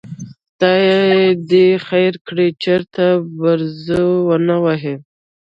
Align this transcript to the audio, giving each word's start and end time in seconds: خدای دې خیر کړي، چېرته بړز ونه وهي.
خدای 0.49 0.85
دې 1.49 1.67
خیر 1.87 2.13
کړي، 2.27 2.47
چېرته 2.63 3.03
بړز 3.37 3.81
ونه 4.27 4.55
وهي. 4.63 4.95